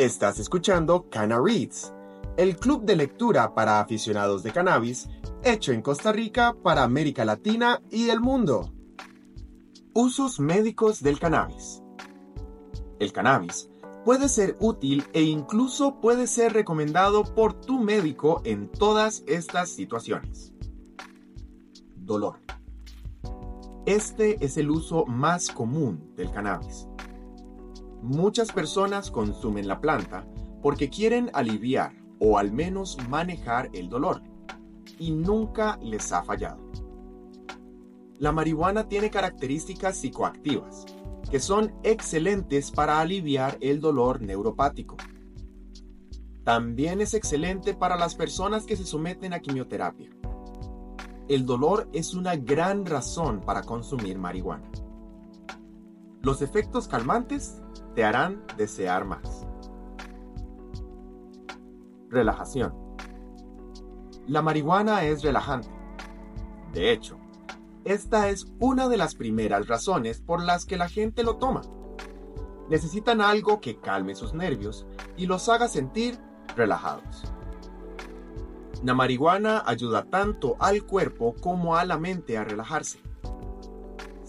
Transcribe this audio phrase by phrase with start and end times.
[0.00, 1.92] Estás escuchando Cana Reads,
[2.38, 5.10] el club de lectura para aficionados de cannabis,
[5.44, 8.72] hecho en Costa Rica para América Latina y el mundo.
[9.92, 11.82] Usos médicos del cannabis.
[12.98, 13.68] El cannabis
[14.02, 20.54] puede ser útil e incluso puede ser recomendado por tu médico en todas estas situaciones.
[21.96, 22.38] Dolor.
[23.84, 26.86] Este es el uso más común del cannabis.
[28.02, 30.26] Muchas personas consumen la planta
[30.62, 34.22] porque quieren aliviar o al menos manejar el dolor
[34.98, 36.70] y nunca les ha fallado.
[38.18, 40.86] La marihuana tiene características psicoactivas
[41.30, 44.96] que son excelentes para aliviar el dolor neuropático.
[46.44, 50.10] También es excelente para las personas que se someten a quimioterapia.
[51.28, 54.70] El dolor es una gran razón para consumir marihuana.
[56.22, 57.62] Los efectos calmantes
[57.94, 59.46] te harán desear más.
[62.10, 62.74] Relajación.
[64.26, 65.70] La marihuana es relajante.
[66.74, 67.16] De hecho,
[67.84, 71.62] esta es una de las primeras razones por las que la gente lo toma.
[72.68, 76.18] Necesitan algo que calme sus nervios y los haga sentir
[76.54, 77.24] relajados.
[78.84, 83.00] La marihuana ayuda tanto al cuerpo como a la mente a relajarse.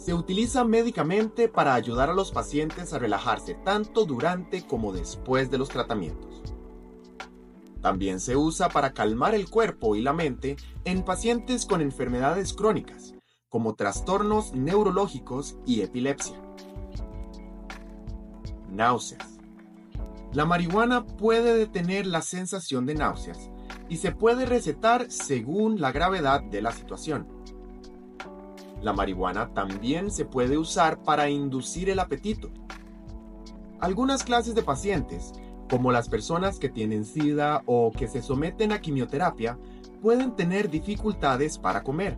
[0.02, 5.60] Se utiliza médicamente para ayudar a los pacientes a relajarse tanto durante como después de
[5.60, 6.42] los tratamientos.
[7.84, 13.14] También se usa para calmar el cuerpo y la mente en pacientes con enfermedades crónicas,
[13.48, 16.42] como trastornos neurológicos y epilepsia.
[18.72, 19.38] Náuseas.
[20.34, 23.52] La marihuana puede detener la sensación de náuseas
[23.88, 27.28] y se puede recetar según la gravedad de la situación.
[28.82, 32.50] La marihuana también se puede usar para inducir el apetito.
[33.80, 35.34] Algunas clases de pacientes,
[35.70, 39.58] como las personas que tienen SIDA o que se someten a quimioterapia,
[40.02, 42.18] pueden tener dificultades para comer.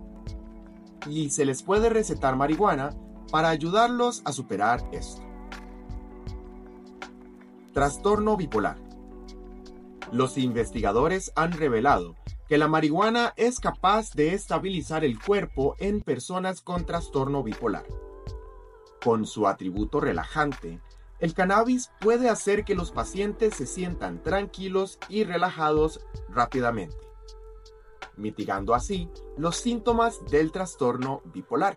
[1.10, 2.92] Y se les puede recetar marihuana
[3.30, 5.22] para ayudarlos a superar esto.
[7.74, 8.78] Trastorno bipolar.
[10.12, 12.16] Los investigadores han revelado
[12.48, 17.86] que la marihuana es capaz de estabilizar el cuerpo en personas con trastorno bipolar.
[19.04, 20.82] Con su atributo relajante,
[21.20, 26.98] el cannabis puede hacer que los pacientes se sientan tranquilos y relajados rápidamente,
[28.18, 31.76] mitigando así los síntomas del trastorno bipolar.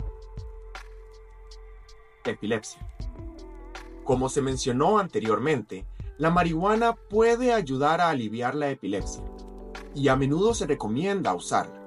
[2.25, 2.81] Epilepsia.
[4.03, 5.87] Como se mencionó anteriormente,
[6.19, 9.23] la marihuana puede ayudar a aliviar la epilepsia
[9.97, 11.83] y a menudo se recomienda usarla.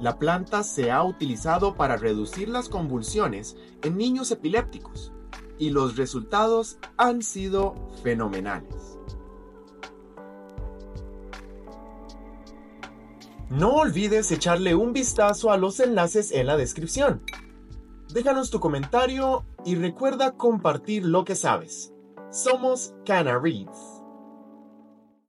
[0.00, 5.12] La planta se ha utilizado para reducir las convulsiones en niños epilépticos
[5.58, 8.98] y los resultados han sido fenomenales.
[13.50, 17.22] No olvides echarle un vistazo a los enlaces en la descripción.
[18.12, 21.92] Déjanos tu comentario y recuerda compartir lo que sabes.
[22.30, 23.93] Somos Cana Reads.